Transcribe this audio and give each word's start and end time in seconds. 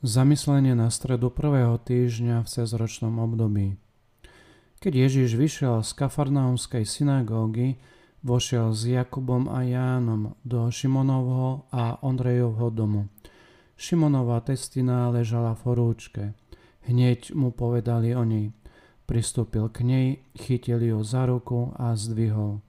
Zamyslenie 0.00 0.72
na 0.72 0.88
stredu 0.88 1.28
prvého 1.28 1.76
týždňa 1.76 2.40
v 2.40 2.48
cezročnom 2.48 3.20
období. 3.20 3.76
Keď 4.80 4.92
Ježiš 4.96 5.36
vyšiel 5.36 5.84
z 5.84 5.92
kafarnaumskej 5.92 6.88
synagógy, 6.88 7.76
vošiel 8.24 8.72
s 8.72 8.88
Jakubom 8.88 9.52
a 9.52 9.60
Jánom 9.60 10.40
do 10.40 10.72
Šimonovho 10.72 11.68
a 11.68 12.00
Ondrejovho 12.00 12.72
domu. 12.72 13.12
Šimonová 13.76 14.40
testina 14.40 15.12
ležala 15.12 15.52
v 15.52 15.68
horúčke. 15.68 16.24
Hneď 16.88 17.36
mu 17.36 17.52
povedali 17.52 18.16
o 18.16 18.24
nej. 18.24 18.56
Pristúpil 19.04 19.68
k 19.68 19.84
nej, 19.84 20.08
chytil 20.32 20.80
ju 20.80 21.04
za 21.04 21.28
ruku 21.28 21.76
a 21.76 21.92
zdvihol. 21.92 22.64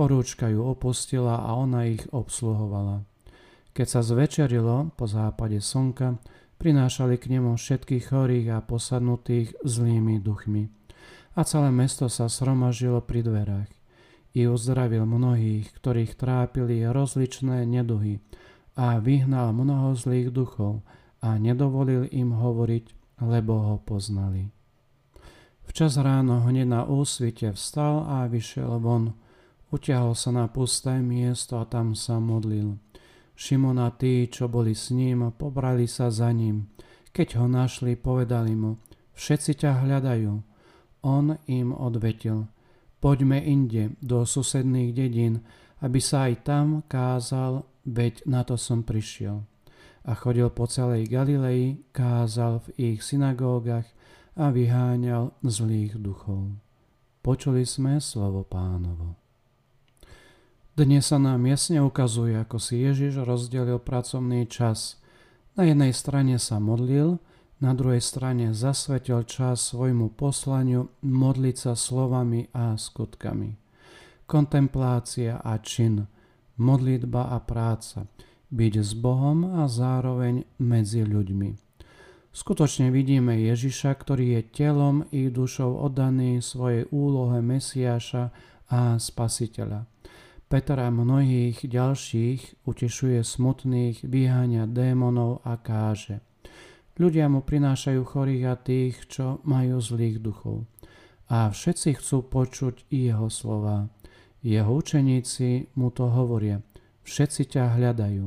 Horúčka 0.00 0.48
ju 0.48 0.64
opustila 0.64 1.36
a 1.36 1.52
ona 1.52 1.84
ich 1.84 2.08
obsluhovala. 2.16 3.04
Keď 3.76 3.86
sa 3.88 4.00
zvečerilo 4.00 4.88
po 4.96 5.04
západe 5.04 5.60
slnka, 5.60 6.16
Prinášali 6.62 7.18
k 7.18 7.26
nemu 7.26 7.58
všetkých 7.58 8.14
chorých 8.14 8.54
a 8.54 8.62
posadnutých 8.62 9.50
zlými 9.66 10.22
duchmi. 10.22 10.70
A 11.34 11.42
celé 11.42 11.74
mesto 11.74 12.06
sa 12.06 12.30
sromažilo 12.30 13.02
pri 13.02 13.26
dverách. 13.26 13.70
I 14.38 14.46
uzdravil 14.46 15.02
mnohých, 15.02 15.74
ktorých 15.74 16.14
trápili 16.14 16.86
rozličné 16.86 17.66
neduhy 17.66 18.22
a 18.78 19.02
vyhnal 19.02 19.50
mnoho 19.50 19.98
zlých 19.98 20.30
duchov 20.30 20.86
a 21.18 21.34
nedovolil 21.34 22.06
im 22.14 22.30
hovoriť, 22.30 23.18
lebo 23.26 23.52
ho 23.58 23.76
poznali. 23.82 24.54
Včas 25.66 25.98
ráno 25.98 26.46
hneď 26.46 26.70
na 26.70 26.82
úsvite 26.86 27.58
vstal 27.58 28.06
a 28.06 28.30
vyšiel 28.30 28.78
von. 28.78 29.18
Utiahol 29.74 30.14
sa 30.14 30.30
na 30.30 30.46
pusté 30.46 31.02
miesto 31.02 31.58
a 31.58 31.66
tam 31.66 31.98
sa 31.98 32.22
modlil. 32.22 32.78
Šimon 33.32 33.80
tí, 33.96 34.28
čo 34.28 34.46
boli 34.46 34.76
s 34.76 34.92
ním, 34.92 35.32
pobrali 35.34 35.88
sa 35.88 36.12
za 36.12 36.30
ním. 36.30 36.68
Keď 37.12 37.28
ho 37.40 37.46
našli, 37.48 37.96
povedali 37.96 38.56
mu, 38.56 38.80
všetci 39.12 39.52
ťa 39.64 39.84
hľadajú. 39.84 40.32
On 41.02 41.34
im 41.50 41.74
odvetil, 41.74 42.46
poďme 43.02 43.42
inde 43.42 43.98
do 43.98 44.22
susedných 44.22 44.94
dedín, 44.94 45.42
aby 45.82 45.98
sa 45.98 46.30
aj 46.30 46.46
tam 46.46 46.66
kázal, 46.86 47.66
veď 47.84 48.22
na 48.30 48.46
to 48.46 48.54
som 48.54 48.86
prišiel. 48.86 49.42
A 50.06 50.14
chodil 50.14 50.50
po 50.50 50.66
celej 50.66 51.10
Galilei, 51.10 51.82
kázal 51.90 52.62
v 52.70 52.94
ich 52.94 52.98
synagógach 53.02 53.86
a 54.38 54.50
vyháňal 54.50 55.34
zlých 55.42 55.98
duchov. 55.98 56.54
Počuli 57.22 57.62
sme 57.62 58.02
slovo 58.02 58.42
pánovo. 58.42 59.21
Dnes 60.72 61.04
sa 61.04 61.20
nám 61.20 61.44
jasne 61.44 61.84
ukazuje, 61.84 62.32
ako 62.32 62.56
si 62.56 62.80
Ježiš 62.80 63.28
rozdelil 63.28 63.76
pracovný 63.76 64.48
čas. 64.48 64.96
Na 65.52 65.68
jednej 65.68 65.92
strane 65.92 66.40
sa 66.40 66.64
modlil, 66.64 67.20
na 67.60 67.76
druhej 67.76 68.00
strane 68.00 68.56
zasvetil 68.56 69.20
čas 69.28 69.68
svojmu 69.68 70.16
poslaniu 70.16 70.88
modliť 71.04 71.56
sa 71.60 71.72
slovami 71.76 72.48
a 72.56 72.72
skutkami. 72.72 73.52
Kontemplácia 74.24 75.44
a 75.44 75.60
čin, 75.60 76.08
modlitba 76.56 77.36
a 77.36 77.38
práca, 77.44 78.08
byť 78.48 78.74
s 78.80 78.96
Bohom 78.96 79.44
a 79.60 79.68
zároveň 79.68 80.48
medzi 80.56 81.04
ľuďmi. 81.04 81.52
Skutočne 82.32 82.88
vidíme 82.88 83.36
Ježiša, 83.36 83.92
ktorý 83.92 84.40
je 84.40 84.42
telom 84.56 85.04
i 85.12 85.28
dušou 85.28 85.84
oddaný 85.84 86.40
svojej 86.40 86.88
úlohe 86.88 87.44
Mesiáša 87.44 88.32
a 88.72 88.96
Spasiteľa. 88.96 89.92
Petra 90.52 90.84
a 90.84 90.92
mnohých 90.92 91.64
ďalších 91.64 92.68
utešuje 92.68 93.24
smutných, 93.24 94.04
vyháňa 94.04 94.68
démonov 94.68 95.40
a 95.48 95.56
káže. 95.56 96.20
Ľudia 97.00 97.32
mu 97.32 97.40
prinášajú 97.40 98.04
chorých 98.04 98.44
a 98.52 98.60
tých, 98.60 99.00
čo 99.08 99.40
majú 99.48 99.80
zlých 99.80 100.20
duchov. 100.20 100.68
A 101.32 101.48
všetci 101.48 101.96
chcú 101.96 102.28
počuť 102.28 102.84
jeho 102.92 103.32
slova. 103.32 103.88
Jeho 104.44 104.76
učeníci 104.76 105.72
mu 105.72 105.88
to 105.88 106.12
hovoria. 106.12 106.60
Všetci 107.00 107.56
ťa 107.56 107.72
hľadajú. 107.80 108.26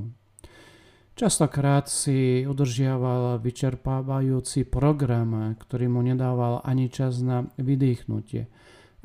Častokrát 1.13 1.85
si 1.93 2.41
udržiaval 2.41 3.37
vyčerpávajúci 3.37 4.65
program, 4.65 5.53
ktorý 5.61 5.93
mu 5.93 6.01
nedával 6.01 6.65
ani 6.65 6.89
čas 6.89 7.21
na 7.21 7.45
vydýchnutie– 7.61 8.49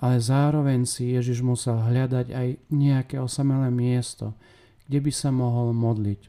ale 0.01 0.17
zároveň 0.17 0.89
si 0.89 1.13
Ježiš 1.13 1.45
musel 1.45 1.77
hľadať 1.77 2.33
aj 2.33 2.49
nejaké 2.73 3.21
osamelé 3.21 3.69
miesto, 3.69 4.33
kde 4.89 4.99
by 5.05 5.13
sa 5.13 5.29
mohol 5.29 5.77
modliť. 5.77 6.21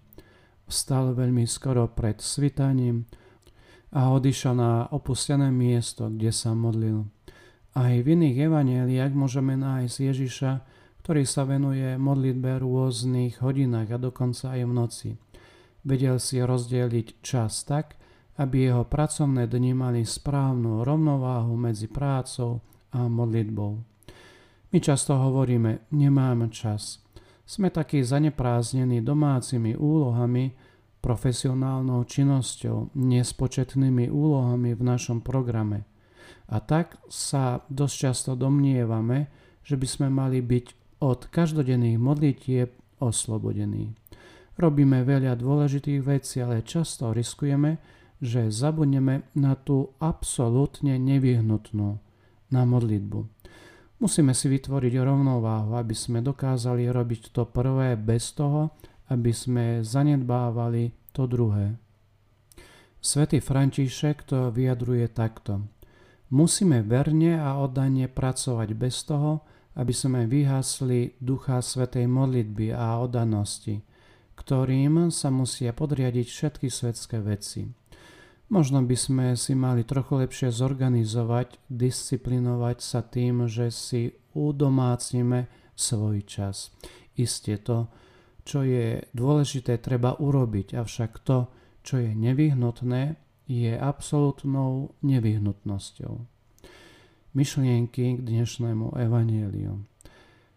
Vstal 0.68 1.16
veľmi 1.16 1.48
skoro 1.48 1.88
pred 1.88 2.20
svitaním 2.20 3.08
a 3.96 4.12
odišiel 4.12 4.54
na 4.56 4.72
opustené 4.92 5.52
miesto, 5.52 6.12
kde 6.12 6.32
sa 6.36 6.52
modlil. 6.52 7.08
Aj 7.72 7.96
v 7.96 8.08
iných 8.08 8.52
evaneliách 8.52 9.16
môžeme 9.16 9.56
nájsť 9.56 9.96
Ježiša, 10.00 10.52
ktorý 11.02 11.24
sa 11.24 11.48
venuje 11.48 11.96
modlitbe 11.96 12.60
v 12.60 12.64
rôznych 12.68 13.40
hodinách 13.40 13.96
a 13.96 13.98
dokonca 13.98 14.52
aj 14.52 14.62
v 14.68 14.74
noci. 14.76 15.10
Vedel 15.88 16.20
si 16.20 16.44
rozdeliť 16.44 17.24
čas 17.24 17.64
tak, 17.64 17.96
aby 18.38 18.68
jeho 18.70 18.84
pracovné 18.84 19.48
dni 19.48 19.74
mali 19.74 20.02
správnu 20.04 20.84
rovnováhu 20.84 21.56
medzi 21.56 21.88
prácou, 21.88 22.62
a 22.92 23.08
modlitbou. 23.08 23.92
My 24.72 24.80
často 24.80 25.20
hovoríme, 25.20 25.92
nemáme 25.92 26.48
čas. 26.48 27.04
Sme 27.44 27.68
takí 27.68 28.00
zanepráznení 28.08 29.04
domácimi 29.04 29.76
úlohami, 29.76 30.56
profesionálnou 31.04 32.08
činnosťou, 32.08 32.96
nespočetnými 32.96 34.08
úlohami 34.08 34.72
v 34.72 34.82
našom 34.86 35.20
programe. 35.20 35.84
A 36.48 36.64
tak 36.64 36.96
sa 37.12 37.68
dosť 37.68 37.96
často 37.96 38.32
domnievame, 38.40 39.28
že 39.68 39.76
by 39.76 39.88
sme 39.88 40.08
mali 40.08 40.40
byť 40.40 40.66
od 41.04 41.28
každodenných 41.28 42.00
modlitieb 42.00 42.70
oslobodení. 43.04 43.92
Robíme 44.56 45.04
veľa 45.04 45.36
dôležitých 45.36 46.02
vecí, 46.06 46.40
ale 46.40 46.64
často 46.64 47.12
riskujeme, 47.12 47.82
že 48.22 48.54
zabudneme 48.54 49.28
na 49.36 49.58
tú 49.58 49.98
absolútne 49.98 50.96
nevyhnutnú 51.02 52.11
na 52.52 52.68
modlitbu. 52.68 53.20
Musíme 54.02 54.34
si 54.34 54.50
vytvoriť 54.50 54.94
rovnováhu, 54.98 55.78
aby 55.78 55.94
sme 55.94 56.26
dokázali 56.26 56.90
robiť 56.90 57.32
to 57.32 57.46
prvé 57.48 57.94
bez 57.96 58.34
toho, 58.34 58.74
aby 59.14 59.30
sme 59.30 59.86
zanedbávali 59.86 61.14
to 61.14 61.28
druhé. 61.28 61.78
Svetý 63.02 63.42
František 63.42 64.26
to 64.30 64.54
vyjadruje 64.54 65.10
takto. 65.10 65.66
Musíme 66.32 66.86
verne 66.86 67.36
a 67.38 67.60
oddanie 67.60 68.08
pracovať 68.08 68.70
bez 68.78 69.04
toho, 69.04 69.44
aby 69.76 69.92
sme 69.92 70.28
vyhasli 70.28 71.18
ducha 71.20 71.60
svetej 71.60 72.08
modlitby 72.08 72.72
a 72.72 73.00
oddanosti, 73.00 73.84
ktorým 74.38 75.12
sa 75.12 75.28
musia 75.32 75.72
podriadiť 75.76 76.28
všetky 76.28 76.68
svetské 76.68 77.20
veci. 77.20 77.81
Možno 78.52 78.84
by 78.84 78.98
sme 79.00 79.26
si 79.40 79.56
mali 79.56 79.88
trochu 79.88 80.28
lepšie 80.28 80.52
zorganizovať, 80.52 81.56
disciplinovať 81.72 82.84
sa 82.84 83.00
tým, 83.00 83.48
že 83.48 83.72
si 83.72 84.12
udomácnime 84.36 85.48
svoj 85.72 86.28
čas. 86.28 86.76
Isté 87.16 87.56
to, 87.64 87.88
čo 88.44 88.68
je 88.68 89.08
dôležité, 89.16 89.80
treba 89.80 90.20
urobiť, 90.20 90.76
avšak 90.76 91.24
to, 91.24 91.48
čo 91.80 92.04
je 92.04 92.12
nevyhnutné, 92.12 93.16
je 93.48 93.72
absolútnou 93.72 95.00
nevyhnutnosťou. 95.00 96.14
Myšlienky 97.32 98.20
k 98.20 98.22
dnešnému 98.22 99.00
evanieliu. 99.00 99.91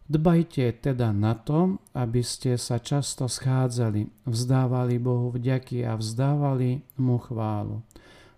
Dbajte 0.05 0.85
teda 0.85 1.17
na 1.17 1.33
to, 1.33 1.81
aby 1.97 2.21
ste 2.21 2.61
sa 2.61 2.77
často 2.77 3.25
schádzali, 3.25 4.29
vzdávali 4.29 5.01
Bohu 5.01 5.33
vďaky 5.33 5.81
a 5.89 5.97
vzdávali 5.97 6.85
Mu 7.01 7.17
chválu. 7.17 7.81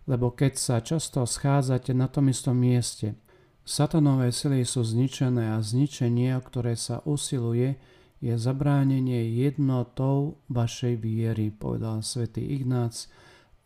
Lebo 0.07 0.31
keď 0.31 0.53
sa 0.55 0.79
často 0.79 1.27
schádzate 1.27 1.91
na 1.91 2.07
tom 2.07 2.31
istom 2.31 2.55
mieste, 2.55 3.19
satanové 3.67 4.31
sily 4.31 4.63
sú 4.63 4.87
zničené 4.87 5.59
a 5.59 5.59
zničenie, 5.59 6.39
o 6.39 6.43
ktoré 6.47 6.79
sa 6.79 7.03
usiluje, 7.03 7.75
je 8.23 8.35
zabránenie 8.39 9.35
jednotou 9.35 10.39
vašej 10.47 11.03
viery, 11.03 11.51
povedal 11.51 11.99
svätý 12.07 12.47
Ignác 12.47 13.11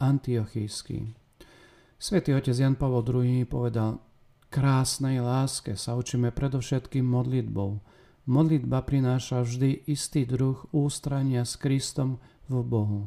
Antiochísky. 0.01 1.13
Svetý 2.01 2.33
otec 2.33 2.57
Jan 2.57 2.81
Pavel 2.81 3.05
II 3.05 3.45
povedal, 3.45 4.01
krásnej 4.51 5.23
láske 5.23 5.79
sa 5.79 5.95
učíme 5.95 6.35
predovšetkým 6.35 7.07
modlitbou. 7.07 7.79
Modlitba 8.27 8.83
prináša 8.83 9.47
vždy 9.47 9.87
istý 9.87 10.27
druh 10.27 10.59
ústrania 10.75 11.47
s 11.47 11.55
Kristom 11.57 12.19
v 12.51 12.61
Bohu. 12.67 13.03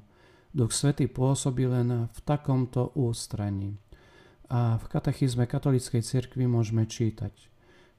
Duch 0.55 0.71
Svety 0.71 1.11
pôsobí 1.11 1.67
len 1.67 2.07
v 2.09 2.19
takomto 2.23 2.95
ústraní. 2.95 3.75
A 4.47 4.79
v 4.79 4.85
katechizme 4.87 5.43
katolíckej 5.43 6.01
cirkvi 6.01 6.47
môžeme 6.47 6.87
čítať. 6.87 7.51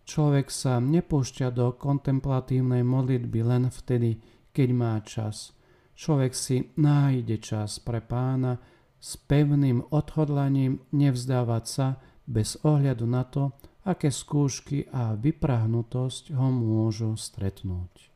Človek 0.05 0.53
sa 0.53 0.81
nepúšťa 0.81 1.49
do 1.53 1.73
kontemplatívnej 1.77 2.85
modlitby 2.85 3.41
len 3.41 3.65
vtedy, 3.73 4.21
keď 4.53 4.69
má 4.73 4.95
čas. 5.05 5.57
Človek 5.97 6.33
si 6.37 6.73
nájde 6.77 7.41
čas 7.41 7.81
pre 7.81 8.05
pána, 8.05 8.61
s 9.05 9.21
pevným 9.21 9.85
odhodlaním 9.93 10.81
nevzdávať 10.97 11.65
sa 11.69 11.87
bez 12.25 12.57
ohľadu 12.65 13.05
na 13.05 13.25
to, 13.25 13.53
aké 13.85 14.09
skúšky 14.09 14.89
a 14.89 15.13
vyprahnutosť 15.13 16.33
ho 16.33 16.49
môžu 16.49 17.13
stretnúť. 17.21 18.14